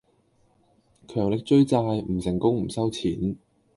[1.07, 3.37] 強力追債，唔成功唔收錢!